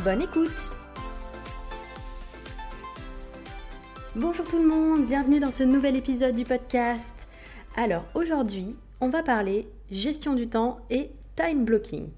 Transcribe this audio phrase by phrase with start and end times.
[0.00, 0.70] Bonne écoute
[4.16, 7.28] Bonjour tout le monde, bienvenue dans ce nouvel épisode du podcast.
[7.76, 12.08] Alors aujourd'hui, on va parler gestion du temps et time blocking.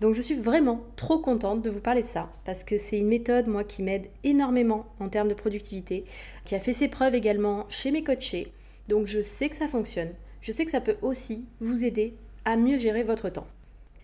[0.00, 3.08] Donc je suis vraiment trop contente de vous parler de ça parce que c'est une
[3.08, 6.04] méthode moi qui m'aide énormément en termes de productivité,
[6.46, 8.52] qui a fait ses preuves également chez mes coachés.
[8.88, 10.14] Donc je sais que ça fonctionne.
[10.40, 12.14] Je sais que ça peut aussi vous aider
[12.46, 13.48] à mieux gérer votre temps.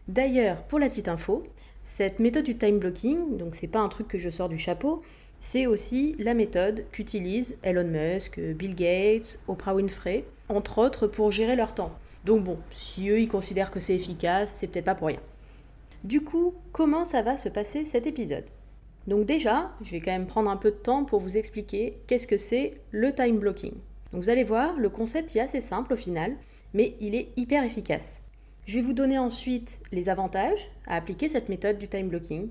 [0.07, 1.45] D'ailleurs, pour la petite info,
[1.85, 5.03] cette méthode du time blocking, donc c'est pas un truc que je sors du chapeau,
[5.39, 11.57] c'est aussi la méthode qu'utilisent Elon Musk, Bill Gates, Oprah Winfrey, entre autres pour gérer
[11.57, 11.93] leur temps.
[12.25, 15.21] Donc bon, si eux ils considèrent que c'est efficace, c'est peut-être pas pour rien.
[16.05, 18.45] Du coup, comment ça va se passer cet épisode?
[19.07, 22.27] Donc déjà, je vais quand même prendre un peu de temps pour vous expliquer qu'est-ce
[22.27, 23.75] que c'est le time blocking.
[24.13, 26.37] Donc vous allez voir, le concept est assez simple au final,
[26.73, 28.23] mais il est hyper efficace.
[28.67, 32.49] Je vais vous donner ensuite les avantages à appliquer cette méthode du time blocking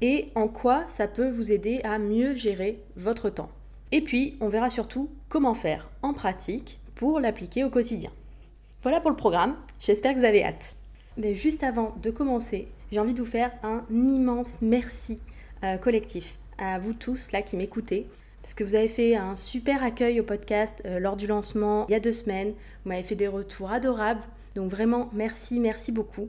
[0.00, 3.50] et en quoi ça peut vous aider à mieux gérer votre temps.
[3.92, 8.10] Et puis, on verra surtout comment faire en pratique pour l'appliquer au quotidien.
[8.82, 10.74] Voilà pour le programme, j'espère que vous avez hâte.
[11.18, 15.18] Mais juste avant de commencer, j'ai envie de vous faire un immense merci
[15.62, 18.06] euh, collectif à vous tous là qui m'écoutez.
[18.40, 21.92] Parce que vous avez fait un super accueil au podcast euh, lors du lancement il
[21.92, 22.54] y a deux semaines.
[22.84, 24.22] Vous m'avez fait des retours adorables.
[24.54, 26.28] Donc vraiment, merci, merci beaucoup.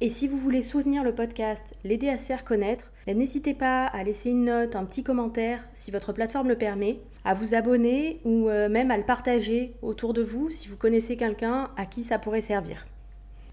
[0.00, 3.86] Et si vous voulez soutenir le podcast, l'aider à se faire connaître, ben, n'hésitez pas
[3.86, 8.20] à laisser une note, un petit commentaire si votre plateforme le permet, à vous abonner
[8.24, 12.04] ou euh, même à le partager autour de vous si vous connaissez quelqu'un à qui
[12.04, 12.86] ça pourrait servir.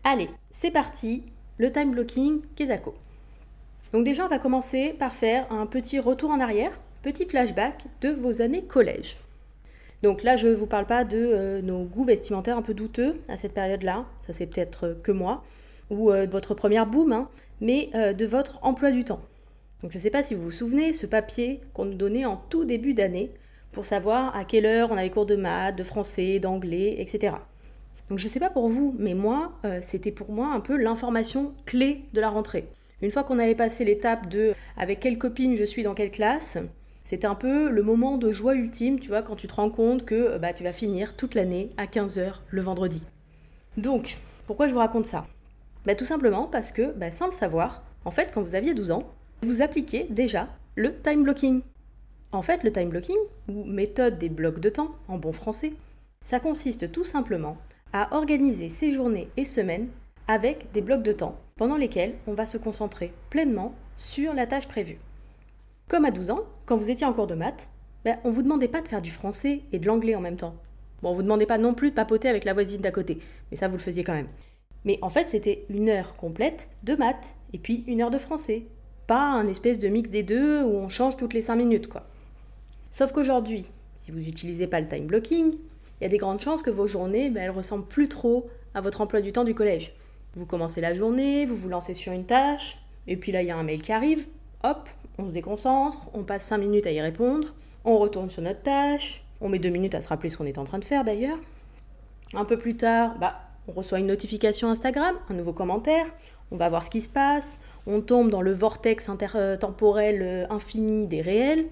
[0.04, 1.24] Allez, c'est parti,
[1.58, 2.94] le time blocking Kezako.
[3.92, 8.10] Donc déjà, on va commencer par faire un petit retour en arrière, petit flashback de
[8.10, 9.18] vos années collège.
[10.04, 13.22] Donc là, je ne vous parle pas de euh, nos goûts vestimentaires un peu douteux
[13.28, 15.44] à cette période-là, ça c'est peut-être que moi,
[15.90, 17.30] ou euh, de votre première boom, hein,
[17.62, 19.22] mais euh, de votre emploi du temps.
[19.82, 22.38] Donc je ne sais pas si vous vous souvenez, ce papier qu'on nous donnait en
[22.50, 23.32] tout début d'année
[23.72, 27.36] pour savoir à quelle heure on avait cours de maths, de français, d'anglais, etc.
[28.10, 29.52] Donc je ne sais pas pour vous, mais moi,
[29.82, 32.70] c'était pour moi un peu l'information clé de la rentrée.
[33.02, 36.58] Une fois qu'on avait passé l'étape de avec quelle copine je suis dans quelle classe,
[37.06, 40.06] c'était un peu le moment de joie ultime, tu vois, quand tu te rends compte
[40.06, 43.06] que bah, tu vas finir toute l'année à 15h le vendredi.
[43.78, 44.18] Donc,
[44.48, 45.28] pourquoi je vous raconte ça?
[45.86, 48.90] Bah, Tout simplement parce que, bah, sans le savoir, en fait, quand vous aviez 12
[48.90, 49.08] ans,
[49.44, 51.62] vous appliquiez déjà le time blocking.
[52.32, 53.18] En fait, le time blocking,
[53.50, 55.74] ou méthode des blocs de temps en bon français,
[56.24, 57.58] ça consiste tout simplement
[57.94, 59.90] à organiser ses journées et semaines
[60.28, 64.68] avec des blocs de temps pendant lesquels on va se concentrer pleinement sur la tâche
[64.68, 64.98] prévue.
[65.88, 67.70] Comme à 12 ans, quand vous étiez en cours de maths,
[68.04, 70.38] ben, on ne vous demandait pas de faire du français et de l'anglais en même
[70.38, 70.56] temps.
[71.02, 73.58] Bon, on vous demandait pas non plus de papoter avec la voisine d'à côté, mais
[73.58, 74.28] ça vous le faisiez quand même.
[74.86, 78.64] Mais en fait, c'était une heure complète de maths et puis une heure de français.
[79.08, 82.08] Pas un espèce de mix des deux où on change toutes les 5 minutes, quoi.
[82.92, 83.66] Sauf qu'aujourd'hui,
[83.96, 85.54] si vous n'utilisez pas le time blocking,
[86.00, 88.82] il y a des grandes chances que vos journées, ben, elles ressemblent plus trop à
[88.82, 89.96] votre emploi du temps du collège.
[90.34, 93.52] Vous commencez la journée, vous vous lancez sur une tâche, et puis là, il y
[93.52, 94.28] a un mail qui arrive,
[94.64, 97.54] hop, on se déconcentre, on passe 5 minutes à y répondre,
[97.84, 100.58] on retourne sur notre tâche, on met 2 minutes à se rappeler ce qu'on est
[100.58, 101.38] en train de faire d'ailleurs.
[102.34, 103.36] Un peu plus tard, bah,
[103.68, 106.06] on reçoit une notification Instagram, un nouveau commentaire,
[106.52, 111.08] on va voir ce qui se passe, on tombe dans le vortex intertemporel euh, infini
[111.08, 111.66] des réels,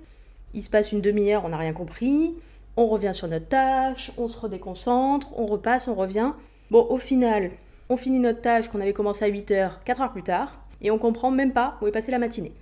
[0.54, 2.34] il se passe une demi-heure, on n'a rien compris,
[2.78, 6.34] on revient sur notre tâche, on se redéconcentre, on repasse, on revient.
[6.72, 7.52] Bon, au final,
[7.90, 10.92] on finit notre tâche qu'on avait commencé à 8 heures, 4 heures plus tard, et
[10.92, 12.54] on comprend même pas où est passée la matinée.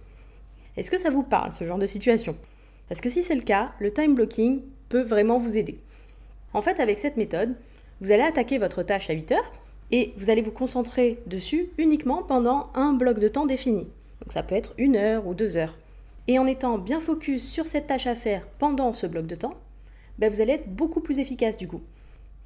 [0.77, 2.35] Est-ce que ça vous parle, ce genre de situation?
[2.87, 5.79] Parce que si c'est le cas, le time blocking peut vraiment vous aider.
[6.53, 7.55] En fait, avec cette méthode,
[8.01, 9.51] vous allez attaquer votre tâche à 8 heures
[9.91, 13.87] et vous allez vous concentrer dessus uniquement pendant un bloc de temps défini.
[14.21, 15.77] Donc ça peut être une heure ou deux heures.
[16.27, 19.55] Et en étant bien focus sur cette tâche à faire pendant ce bloc de temps,
[20.19, 21.81] ben vous allez être beaucoup plus efficace du coup.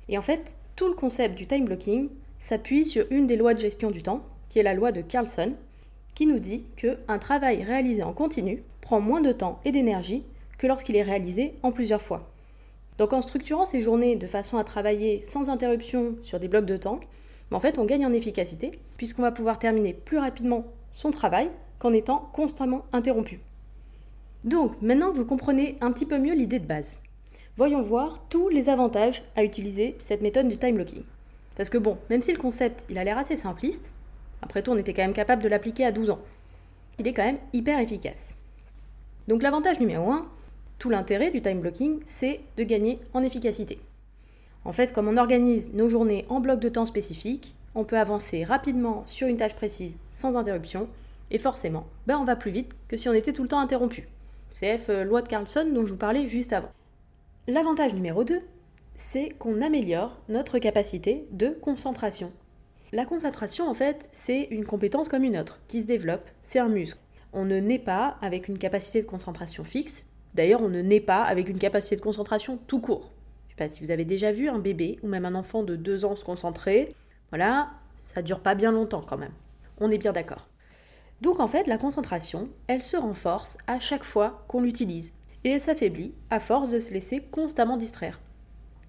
[0.10, 3.60] Et en fait, tout le concept du time blocking s'appuie sur une des lois de
[3.60, 5.54] gestion du temps, qui est la loi de Carlson,
[6.16, 10.24] qui nous dit qu'un travail réalisé en continu prend moins de temps et d'énergie
[10.58, 12.32] que lorsqu'il est réalisé en plusieurs fois.
[12.98, 16.78] Donc en structurant ces journées de façon à travailler sans interruption sur des blocs de
[16.78, 17.02] temps,
[17.52, 21.92] en fait on gagne en efficacité puisqu'on va pouvoir terminer plus rapidement son travail qu'en
[21.92, 23.42] étant constamment interrompu.
[24.46, 26.98] Donc, maintenant que vous comprenez un petit peu mieux l'idée de base,
[27.58, 31.04] voyons voir tous les avantages à utiliser cette méthode du time blocking.
[31.58, 33.92] Parce que bon, même si le concept il a l'air assez simpliste,
[34.42, 36.20] après tout on était quand même capable de l'appliquer à 12 ans,
[37.00, 38.36] il est quand même hyper efficace.
[39.28, 40.26] Donc l'avantage numéro 1,
[40.80, 43.80] tout l'intérêt du time blocking, c'est de gagner en efficacité.
[44.64, 48.44] En fait, comme on organise nos journées en blocs de temps spécifiques, on peut avancer
[48.44, 50.88] rapidement sur une tâche précise sans interruption,
[51.32, 54.08] et forcément, ben on va plus vite que si on était tout le temps interrompu.
[54.52, 56.72] CF euh, loi de Carlson dont je vous parlais juste avant.
[57.48, 58.40] L'avantage numéro 2,
[58.96, 62.32] c'est qu'on améliore notre capacité de concentration.
[62.96, 66.70] La concentration, en fait, c'est une compétence comme une autre, qui se développe, c'est un
[66.70, 67.02] muscle.
[67.34, 71.22] On ne naît pas avec une capacité de concentration fixe, d'ailleurs on ne naît pas
[71.22, 73.12] avec une capacité de concentration tout court.
[73.48, 75.76] Je sais pas si vous avez déjà vu un bébé ou même un enfant de
[75.76, 76.96] 2 ans se concentrer,
[77.32, 79.34] voilà, ça dure pas bien longtemps quand même.
[79.82, 80.48] On est bien d'accord.
[81.20, 85.12] Donc en fait, la concentration, elle se renforce à chaque fois qu'on l'utilise
[85.44, 88.22] et elle s'affaiblit à force de se laisser constamment distraire.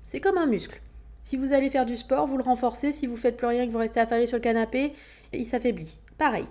[0.06, 0.80] C'est comme un muscle.
[1.26, 3.72] Si vous allez faire du sport, vous le renforcez, si vous faites plus rien que
[3.72, 4.92] vous restez affalé sur le canapé,
[5.32, 5.98] il s'affaiblit.
[6.18, 6.44] Pareil.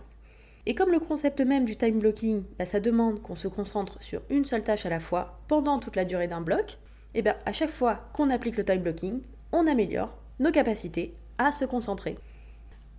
[0.65, 4.21] Et comme le concept même du time blocking, bah, ça demande qu'on se concentre sur
[4.29, 6.77] une seule tâche à la fois pendant toute la durée d'un bloc,
[7.13, 9.21] et bien à chaque fois qu'on applique le time blocking,
[9.53, 12.17] on améliore nos capacités à se concentrer.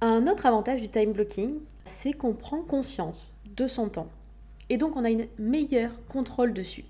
[0.00, 4.08] Un autre avantage du time blocking, c'est qu'on prend conscience de son temps.
[4.70, 6.86] Et donc on a une meilleure contrôle dessus.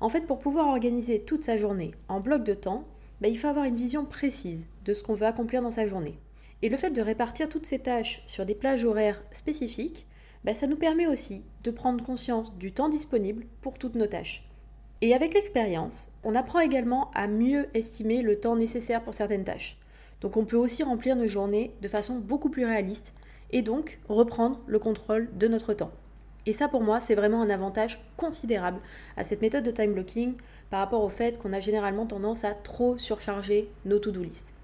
[0.00, 2.86] En fait, pour pouvoir organiser toute sa journée en bloc de temps,
[3.20, 6.18] bah, il faut avoir une vision précise de ce qu'on veut accomplir dans sa journée.
[6.62, 10.06] Et le fait de répartir toutes ces tâches sur des plages horaires spécifiques,
[10.44, 14.46] bah, ça nous permet aussi de prendre conscience du temps disponible pour toutes nos tâches.
[15.02, 19.78] Et avec l'expérience, on apprend également à mieux estimer le temps nécessaire pour certaines tâches.
[20.20, 23.14] Donc on peut aussi remplir nos journées de façon beaucoup plus réaliste
[23.50, 25.92] et donc reprendre le contrôle de notre temps.
[26.46, 28.80] Et ça pour moi c'est vraiment un avantage considérable
[29.16, 30.34] à cette méthode de time blocking
[30.70, 34.54] par rapport au fait qu'on a généralement tendance à trop surcharger nos to-do list.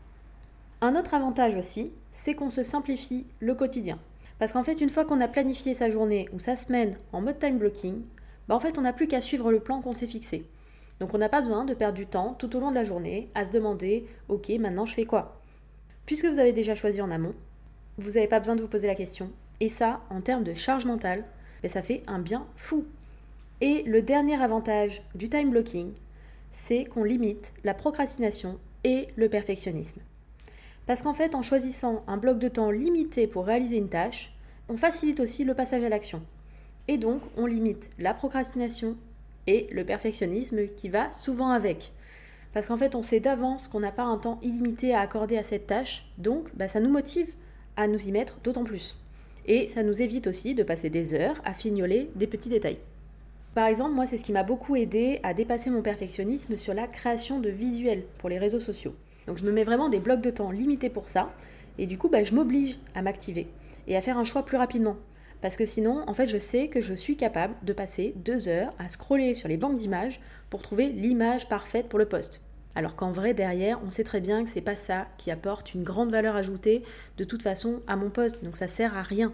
[0.80, 3.98] Un autre avantage aussi, c'est qu'on se simplifie le quotidien.
[4.38, 7.38] Parce qu'en fait, une fois qu'on a planifié sa journée ou sa semaine en mode
[7.38, 8.02] time blocking,
[8.46, 10.46] bah en fait, on n'a plus qu'à suivre le plan qu'on s'est fixé.
[11.00, 13.30] Donc on n'a pas besoin de perdre du temps tout au long de la journée
[13.34, 15.40] à se demander, ok, maintenant je fais quoi?
[16.06, 17.34] Puisque vous avez déjà choisi en amont,
[17.98, 19.30] vous n'avez pas besoin de vous poser la question.
[19.60, 21.24] Et ça, en termes de charge mentale,
[21.68, 22.84] ça fait un bien fou.
[23.60, 25.92] Et le dernier avantage du time blocking,
[26.50, 30.00] c'est qu'on limite la procrastination et le perfectionnisme.
[30.86, 34.32] Parce qu'en fait, en choisissant un bloc de temps limité pour réaliser une tâche,
[34.68, 36.22] on facilite aussi le passage à l'action.
[36.88, 38.96] Et donc, on limite la procrastination
[39.46, 41.92] et le perfectionnisme qui va souvent avec.
[42.52, 45.42] Parce qu'en fait, on sait d'avance qu'on n'a pas un temps illimité à accorder à
[45.42, 47.32] cette tâche, donc bah, ça nous motive
[47.76, 48.96] à nous y mettre d'autant plus.
[49.46, 52.78] Et ça nous évite aussi de passer des heures à fignoler des petits détails.
[53.54, 56.86] Par exemple, moi, c'est ce qui m'a beaucoup aidé à dépasser mon perfectionnisme sur la
[56.86, 58.94] création de visuels pour les réseaux sociaux.
[59.26, 61.32] Donc je me mets vraiment des blocs de temps limités pour ça,
[61.78, 63.48] et du coup, bah, je m'oblige à m'activer
[63.86, 64.96] et à faire un choix plus rapidement.
[65.40, 68.72] Parce que sinon, en fait, je sais que je suis capable de passer deux heures
[68.78, 70.20] à scroller sur les banques d'images
[70.50, 72.42] pour trouver l'image parfaite pour le poste.
[72.76, 75.82] Alors qu'en vrai, derrière, on sait très bien que c'est pas ça qui apporte une
[75.82, 76.84] grande valeur ajoutée
[77.16, 79.32] de toute façon à mon poste, donc ça sert à rien.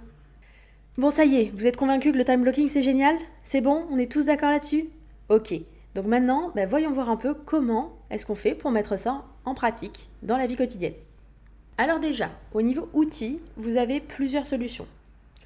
[0.97, 3.17] Bon, ça y est, vous êtes convaincu que le time blocking c'est génial?
[3.43, 3.85] C'est bon?
[3.91, 4.89] On est tous d'accord là-dessus?
[5.29, 5.55] Ok.
[5.97, 9.55] Donc maintenant, bah, voyons voir un peu comment est-ce qu'on fait pour mettre ça en
[9.55, 10.95] pratique dans la vie quotidienne.
[11.79, 14.87] Alors déjà, au niveau outils, vous avez plusieurs solutions.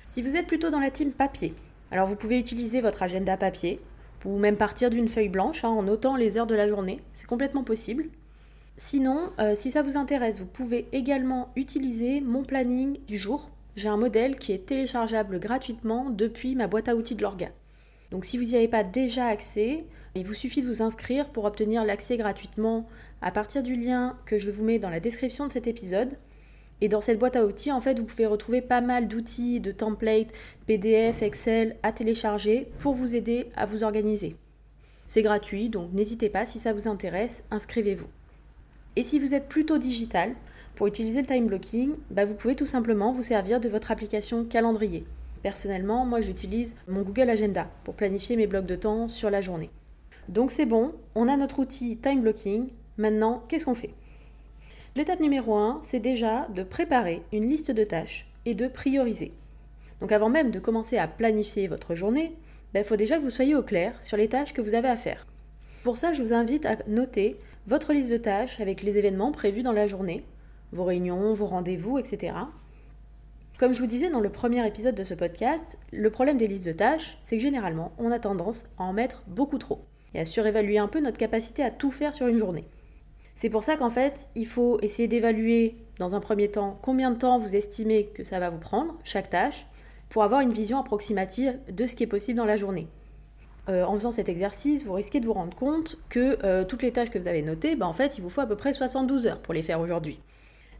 [0.04, 1.54] Si vous êtes plutôt dans la team papier,
[1.90, 3.80] alors vous pouvez utiliser votre agenda papier,
[4.24, 7.00] ou même partir d'une feuille blanche hein, en notant les heures de la journée.
[7.12, 8.06] C'est complètement possible.
[8.76, 13.50] Sinon, euh, si ça vous intéresse, vous pouvez également utiliser mon planning du jour.
[13.74, 17.50] J'ai un modèle qui est téléchargeable gratuitement depuis ma boîte à outils de l'orga.
[18.10, 21.44] Donc si vous n'y avez pas déjà accès, il vous suffit de vous inscrire pour
[21.44, 22.86] obtenir l'accès gratuitement
[23.20, 26.16] à partir du lien que je vous mets dans la description de cet épisode.
[26.80, 29.72] Et dans cette boîte à outils, en fait, vous pouvez retrouver pas mal d'outils, de
[29.72, 30.32] templates,
[30.66, 34.36] PDF, Excel à télécharger pour vous aider à vous organiser.
[35.06, 38.08] C'est gratuit, donc n'hésitez pas, si ça vous intéresse, inscrivez-vous.
[38.96, 40.34] Et si vous êtes plutôt digital,
[40.74, 44.44] pour utiliser le time blocking, bah, vous pouvez tout simplement vous servir de votre application
[44.44, 45.06] calendrier.
[45.42, 49.70] Personnellement, moi j'utilise mon Google Agenda pour planifier mes blocs de temps sur la journée.
[50.28, 52.68] Donc c'est bon, on a notre outil time blocking.
[52.98, 53.94] Maintenant, qu'est-ce qu'on fait?
[54.96, 59.34] L'étape numéro 1, c'est déjà de préparer une liste de tâches et de prioriser.
[60.00, 63.28] Donc avant même de commencer à planifier votre journée, il ben, faut déjà que vous
[63.28, 65.26] soyez au clair sur les tâches que vous avez à faire.
[65.84, 69.62] Pour ça, je vous invite à noter votre liste de tâches avec les événements prévus
[69.62, 70.24] dans la journée,
[70.72, 72.32] vos réunions, vos rendez-vous, etc.
[73.58, 76.68] Comme je vous disais dans le premier épisode de ce podcast, le problème des listes
[76.68, 79.84] de tâches, c'est que généralement, on a tendance à en mettre beaucoup trop
[80.14, 82.64] et à surévaluer un peu notre capacité à tout faire sur une journée.
[83.36, 87.18] C'est pour ça qu'en fait, il faut essayer d'évaluer dans un premier temps combien de
[87.18, 89.66] temps vous estimez que ça va vous prendre, chaque tâche,
[90.08, 92.88] pour avoir une vision approximative de ce qui est possible dans la journée.
[93.68, 96.92] Euh, en faisant cet exercice, vous risquez de vous rendre compte que euh, toutes les
[96.92, 99.26] tâches que vous avez notées, bah, en fait, il vous faut à peu près 72
[99.26, 100.18] heures pour les faire aujourd'hui.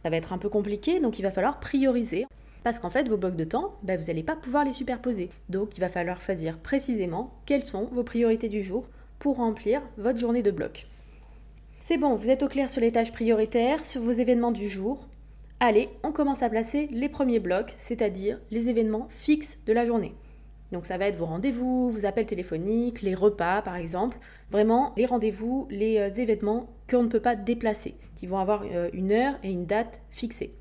[0.01, 2.25] Ça va être un peu compliqué, donc il va falloir prioriser.
[2.63, 5.29] Parce qu'en fait, vos blocs de temps, bah, vous n'allez pas pouvoir les superposer.
[5.49, 8.87] Donc il va falloir choisir précisément quelles sont vos priorités du jour
[9.19, 10.87] pour remplir votre journée de bloc.
[11.79, 15.07] C'est bon, vous êtes au clair sur les tâches prioritaires, sur vos événements du jour.
[15.59, 20.15] Allez, on commence à placer les premiers blocs, c'est-à-dire les événements fixes de la journée.
[20.71, 24.17] Donc ça va être vos rendez-vous, vos appels téléphoniques, les repas par exemple.
[24.51, 28.89] Vraiment les rendez-vous, les euh, événements qu'on ne peut pas déplacer, qui vont avoir euh,
[28.91, 30.55] une heure et une date fixée.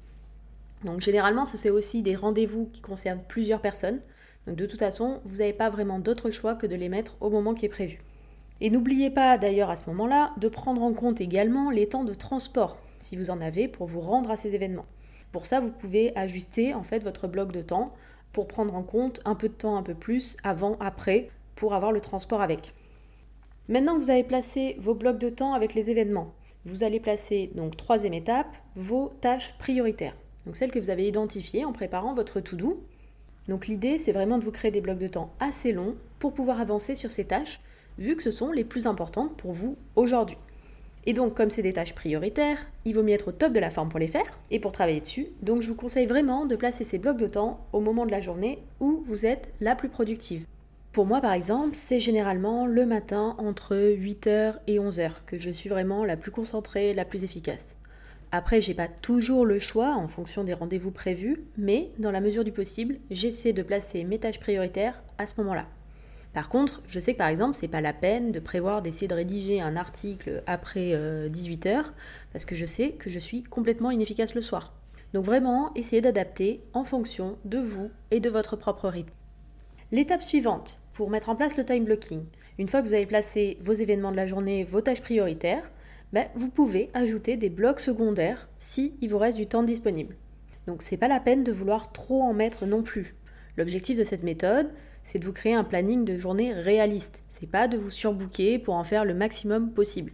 [0.85, 4.01] Donc généralement, ce c'est aussi des rendez-vous qui concernent plusieurs personnes.
[4.47, 7.31] Donc de toute façon, vous n'avez pas vraiment d'autre choix que de les mettre au
[7.31, 8.01] moment qui est prévu.
[8.61, 12.15] Et n'oubliez pas d'ailleurs à ce moment-là de prendre en compte également les temps de
[12.15, 14.87] transport, si vous en avez, pour vous rendre à ces événements.
[15.33, 17.93] Pour ça, vous pouvez ajuster en fait votre bloc de temps
[18.33, 21.93] pour prendre en compte un peu de temps, un peu plus, avant, après, pour avoir
[21.93, 22.73] le transport avec.
[23.69, 26.33] Maintenant que vous avez placé vos blocs de temps avec les événements,
[26.65, 30.17] vous allez placer, donc troisième étape, vos tâches prioritaires.
[30.47, 32.83] Donc celles que vous avez identifiées en préparant votre to-do.
[33.49, 36.61] Donc l'idée, c'est vraiment de vous créer des blocs de temps assez longs pour pouvoir
[36.61, 37.61] avancer sur ces tâches
[37.99, 40.39] vu que ce sont les plus importantes pour vous aujourd'hui.
[41.09, 43.71] Et donc, comme c'est des tâches prioritaires, il vaut mieux être au top de la
[43.71, 45.29] forme pour les faire et pour travailler dessus.
[45.41, 48.21] Donc, je vous conseille vraiment de placer ces blocs de temps au moment de la
[48.21, 50.45] journée où vous êtes la plus productive.
[50.91, 55.69] Pour moi, par exemple, c'est généralement le matin entre 8h et 11h que je suis
[55.69, 57.77] vraiment la plus concentrée, la plus efficace.
[58.33, 62.43] Après, j'ai pas toujours le choix en fonction des rendez-vous prévus, mais dans la mesure
[62.43, 65.67] du possible, j'essaie de placer mes tâches prioritaires à ce moment-là.
[66.37, 69.15] Par contre, je sais que par exemple, c'est pas la peine de prévoir d'essayer de
[69.15, 70.95] rédiger un article après
[71.31, 71.83] 18 euh,
[72.31, 74.75] parce que je sais que je suis complètement inefficace le soir.
[75.15, 79.15] Donc vraiment, essayez d'adapter en fonction de vous et de votre propre rythme.
[79.93, 82.27] L'étape suivante, pour mettre en place le time blocking,
[82.59, 85.71] une fois que vous avez placé vos événements de la journée, vos tâches prioritaires,
[86.13, 90.17] ben, vous pouvez ajouter des blocs secondaires si il vous reste du temps disponible.
[90.67, 93.15] Donc c'est pas la peine de vouloir trop en mettre non plus.
[93.57, 94.71] L'objectif de cette méthode,
[95.03, 97.25] c'est de vous créer un planning de journée réaliste.
[97.29, 100.13] C'est pas de vous surbooker pour en faire le maximum possible.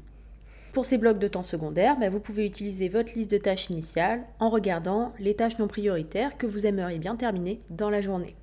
[0.73, 4.25] Pour ces blocs de temps secondaires, bah, vous pouvez utiliser votre liste de tâches initiales
[4.39, 8.37] en regardant les tâches non prioritaires que vous aimeriez bien terminer dans la journée.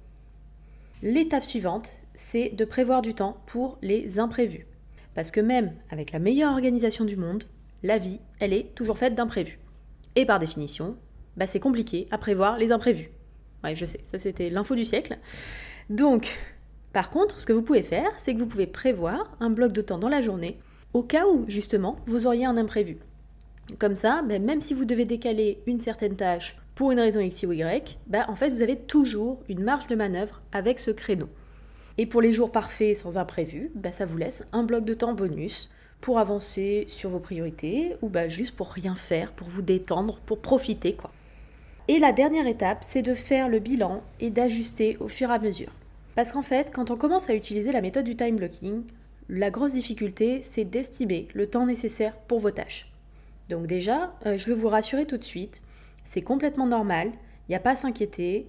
[1.01, 4.67] L'étape suivante, c'est de prévoir du temps pour les imprévus.
[5.15, 7.45] Parce que même avec la meilleure organisation du monde,
[7.83, 9.59] la vie, elle est toujours faite d'imprévus.
[10.15, 10.97] Et par définition,
[11.37, 13.11] bah, c'est compliqué à prévoir les imprévus.
[13.63, 15.17] Ouais, je sais, ça c'était l'info du siècle.
[15.89, 16.37] Donc,
[16.93, 19.81] par contre, ce que vous pouvez faire, c'est que vous pouvez prévoir un bloc de
[19.81, 20.59] temps dans la journée
[20.93, 22.97] au cas où, justement, vous auriez un imprévu.
[23.77, 27.43] Comme ça, ben, même si vous devez décaler une certaine tâche pour une raison X
[27.43, 31.29] ou Y, ben, en fait, vous avez toujours une marge de manœuvre avec ce créneau.
[31.99, 35.13] Et pour les jours parfaits sans imprévu, ben, ça vous laisse un bloc de temps
[35.13, 35.69] bonus
[36.01, 40.93] pour avancer sur vos priorités ou juste pour rien faire, pour vous détendre, pour profiter
[40.93, 41.11] quoi.
[41.89, 45.39] Et la dernière étape, c'est de faire le bilan et d'ajuster au fur et à
[45.39, 45.71] mesure.
[46.13, 48.83] Parce qu'en fait, quand on commence à utiliser la méthode du time blocking,
[49.27, 52.93] la grosse difficulté, c'est d'estimer le temps nécessaire pour vos tâches.
[53.49, 55.63] Donc déjà, euh, je veux vous rassurer tout de suite,
[56.03, 58.45] c'est complètement normal, il n'y a pas à s'inquiéter.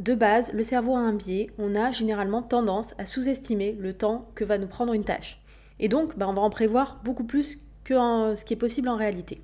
[0.00, 4.26] De base, le cerveau a un biais, on a généralement tendance à sous-estimer le temps
[4.34, 5.40] que va nous prendre une tâche.
[5.78, 8.96] Et donc, bah, on va en prévoir beaucoup plus que ce qui est possible en
[8.96, 9.40] réalité.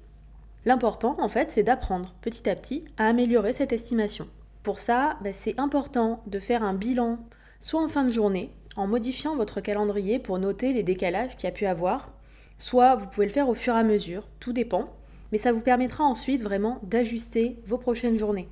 [0.69, 4.29] L'important, en fait, c'est d'apprendre petit à petit à améliorer cette estimation.
[4.63, 7.21] Pour ça, ben, c'est important de faire un bilan,
[7.59, 11.47] soit en fin de journée, en modifiant votre calendrier pour noter les décalages qu'il y
[11.51, 12.13] a pu avoir,
[12.59, 14.93] soit vous pouvez le faire au fur et à mesure, tout dépend,
[15.33, 18.51] mais ça vous permettra ensuite vraiment d'ajuster vos prochaines journées.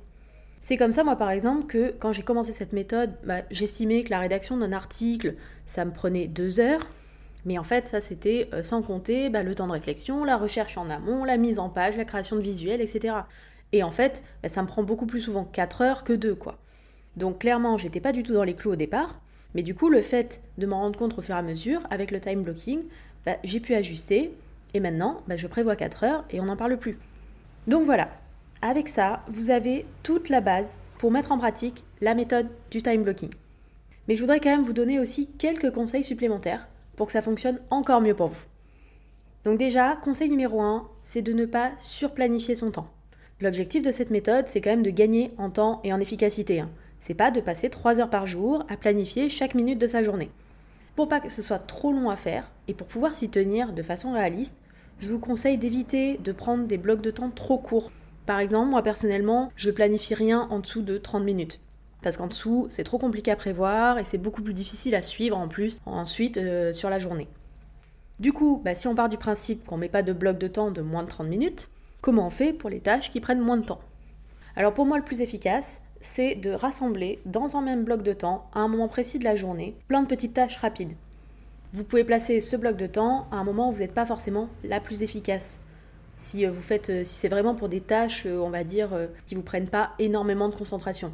[0.59, 4.09] C'est comme ça, moi par exemple, que quand j'ai commencé cette méthode, bah, j'estimais que
[4.09, 5.35] la rédaction d'un article,
[5.67, 6.89] ça me prenait deux heures,
[7.45, 10.77] mais en fait, ça c'était euh, sans compter bah, le temps de réflexion, la recherche
[10.77, 13.15] en amont, la mise en page, la création de visuels, etc.
[13.71, 16.57] Et en fait, bah, ça me prend beaucoup plus souvent 4 heures que 2, quoi.
[17.15, 19.19] Donc clairement, j'étais pas du tout dans les clous au départ,
[19.55, 22.11] mais du coup, le fait de m'en rendre compte au fur et à mesure, avec
[22.11, 22.83] le time blocking,
[23.25, 24.33] bah, j'ai pu ajuster,
[24.73, 26.97] et maintenant, je prévois 4 heures et on n'en parle plus.
[27.65, 28.09] Donc voilà,
[28.61, 33.03] avec ça, vous avez toute la base pour mettre en pratique la méthode du time
[33.03, 33.31] blocking.
[34.07, 36.67] Mais je voudrais quand même vous donner aussi quelques conseils supplémentaires
[36.97, 38.45] pour que ça fonctionne encore mieux pour vous.
[39.45, 42.89] Donc déjà, conseil numéro 1, c'est de ne pas surplanifier son temps.
[43.39, 46.59] L'objectif de cette méthode, c'est quand même de gagner en temps et en efficacité.
[46.59, 46.69] Hein.
[46.99, 50.31] C'est pas de passer 3 heures par jour à planifier chaque minute de sa journée.
[50.95, 53.83] Pour pas que ce soit trop long à faire et pour pouvoir s'y tenir de
[53.83, 54.61] façon réaliste,
[54.99, 57.91] je vous conseille d'éviter de prendre des blocs de temps trop courts.
[58.25, 61.59] Par exemple, moi personnellement, je planifie rien en dessous de 30 minutes.
[62.01, 65.37] Parce qu'en dessous, c'est trop compliqué à prévoir et c'est beaucoup plus difficile à suivre
[65.37, 67.27] en plus ensuite euh, sur la journée.
[68.19, 70.47] Du coup, bah, si on part du principe qu'on ne met pas de bloc de
[70.47, 71.69] temps de moins de 30 minutes,
[72.01, 73.81] comment on fait pour les tâches qui prennent moins de temps?
[74.55, 78.49] Alors pour moi, le plus efficace, c'est de rassembler dans un même bloc de temps,
[78.53, 80.95] à un moment précis de la journée, plein de petites tâches rapides.
[81.73, 84.49] Vous pouvez placer ce bloc de temps à un moment où vous n'êtes pas forcément
[84.63, 85.59] la plus efficace.
[86.15, 88.89] Si euh, euh, si c'est vraiment pour des tâches, on va dire,
[89.25, 91.13] qui vous prennent pas énormément de concentration.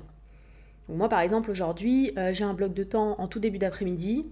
[0.90, 4.26] Moi, par exemple, aujourd'hui, j'ai un bloc de temps en tout début d'après-midi.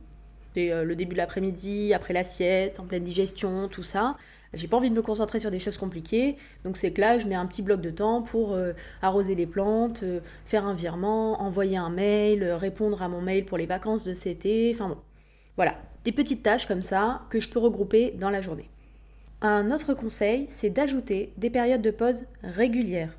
[0.56, 4.18] le début de l'après-midi, après la sieste, en pleine digestion, tout ça.
[4.54, 7.26] J'ai pas envie de me concentrer sur des choses compliquées, donc c'est que là, je
[7.26, 8.58] mets un petit bloc de temps pour
[9.02, 10.04] arroser les plantes,
[10.46, 14.46] faire un virement, envoyer un mail, répondre à mon mail pour les vacances de cet
[14.46, 14.72] été.
[14.74, 14.98] Enfin bon,
[15.56, 18.70] voilà, des petites tâches comme ça que je peux regrouper dans la journée.
[19.42, 23.16] Un autre conseil, c'est d'ajouter des périodes de pause régulières.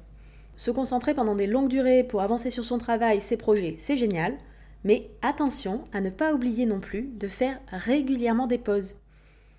[0.62, 4.36] Se concentrer pendant des longues durées pour avancer sur son travail, ses projets, c'est génial,
[4.84, 8.94] mais attention à ne pas oublier non plus de faire régulièrement des pauses.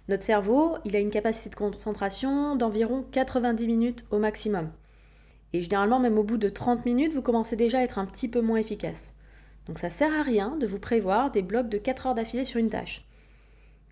[0.07, 4.71] Notre cerveau, il a une capacité de concentration d'environ 90 minutes au maximum.
[5.51, 8.29] Et généralement, même au bout de 30 minutes, vous commencez déjà à être un petit
[8.29, 9.13] peu moins efficace.
[9.67, 12.61] Donc ça sert à rien de vous prévoir des blocs de 4 heures d'affilée sur
[12.61, 13.05] une tâche.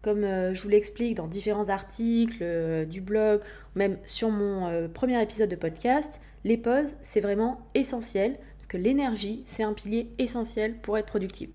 [0.02, 3.42] Comme euh, je vous l'explique dans différents articles euh, du blog,
[3.76, 8.78] même sur mon euh, premier épisode de podcast, les pauses, c'est vraiment essentiel, parce que
[8.78, 11.50] l'énergie, c'est un pilier essentiel pour être productif.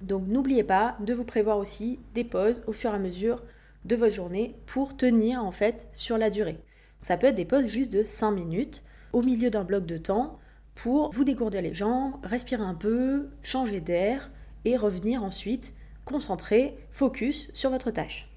[0.00, 3.42] Donc n'oubliez pas de vous prévoir aussi des pauses au fur et à mesure
[3.84, 6.58] de votre journée pour tenir en fait sur la durée.
[7.02, 10.38] Ça peut être des pauses juste de 5 minutes au milieu d'un bloc de temps
[10.74, 14.30] pour vous dégourdir les jambes, respirer un peu, changer d'air
[14.64, 15.74] et revenir ensuite
[16.06, 18.30] concentré, focus sur votre tâche.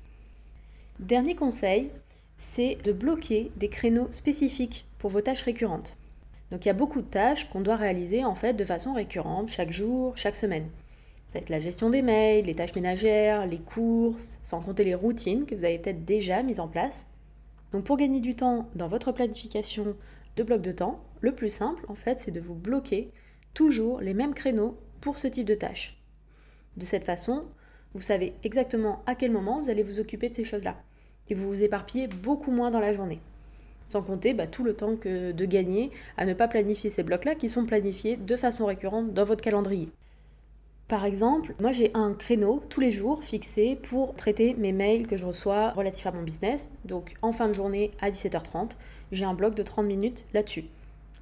[0.99, 1.91] Dernier conseil,
[2.37, 5.95] c'est de bloquer des créneaux spécifiques pour vos tâches récurrentes.
[6.51, 9.49] Donc il y a beaucoup de tâches qu'on doit réaliser en fait de façon récurrente,
[9.49, 10.67] chaque jour, chaque semaine.
[11.27, 14.95] Ça va être la gestion des mails, les tâches ménagères, les courses, sans compter les
[14.95, 17.05] routines que vous avez peut-être déjà mises en place.
[17.71, 19.95] Donc pour gagner du temps dans votre planification
[20.35, 23.11] de bloc de temps, le plus simple en fait c'est de vous bloquer
[23.53, 26.01] toujours les mêmes créneaux pour ce type de tâches.
[26.77, 27.45] De cette façon,
[27.95, 30.75] vous savez exactement à quel moment vous allez vous occuper de ces choses-là.
[31.29, 33.19] Et vous vous éparpillez beaucoup moins dans la journée.
[33.87, 37.33] Sans compter bah, tout le temps que de gagner à ne pas planifier ces blocs-là
[37.33, 39.89] qui sont planifiés de façon récurrente dans votre calendrier.
[40.87, 45.17] Par exemple, moi j'ai un créneau tous les jours fixé pour traiter mes mails que
[45.17, 46.71] je reçois relatifs à mon business.
[46.85, 48.71] Donc en fin de journée à 17h30,
[49.11, 50.65] j'ai un bloc de 30 minutes là-dessus.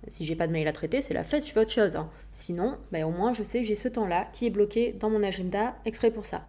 [0.07, 1.97] Si j'ai pas de mail à traiter, c'est la fête, je fais autre chose.
[1.97, 2.09] Hein.
[2.31, 5.23] Sinon, bah, au moins je sais que j'ai ce temps-là qui est bloqué dans mon
[5.23, 6.47] agenda exprès pour ça.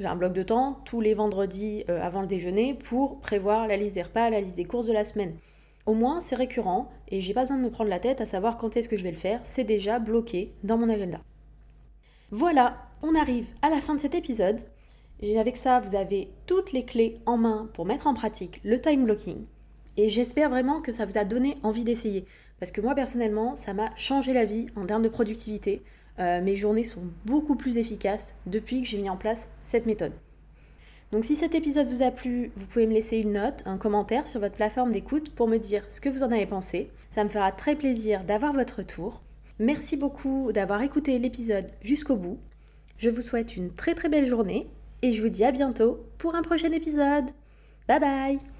[0.00, 3.76] J'ai un bloc de temps tous les vendredis euh, avant le déjeuner pour prévoir la
[3.76, 5.36] liste des repas, la liste des courses de la semaine.
[5.84, 8.56] Au moins, c'est récurrent et j'ai pas besoin de me prendre la tête à savoir
[8.56, 11.20] quand est-ce que je vais le faire, c'est déjà bloqué dans mon agenda.
[12.30, 14.60] Voilà, on arrive à la fin de cet épisode.
[15.20, 18.80] Et avec ça, vous avez toutes les clés en main pour mettre en pratique le
[18.80, 19.44] time blocking.
[19.98, 22.24] Et j'espère vraiment que ça vous a donné envie d'essayer.
[22.58, 25.82] Parce que moi, personnellement, ça m'a changé la vie en termes de productivité.
[26.18, 30.12] Euh, mes journées sont beaucoup plus efficaces depuis que j'ai mis en place cette méthode.
[31.12, 34.26] Donc si cet épisode vous a plu, vous pouvez me laisser une note, un commentaire
[34.26, 36.90] sur votre plateforme d'écoute pour me dire ce que vous en avez pensé.
[37.10, 39.20] Ça me fera très plaisir d'avoir votre retour.
[39.58, 42.38] Merci beaucoup d'avoir écouté l'épisode jusqu'au bout.
[42.96, 44.68] Je vous souhaite une très très belle journée
[45.02, 47.30] et je vous dis à bientôt pour un prochain épisode.
[47.88, 48.59] Bye bye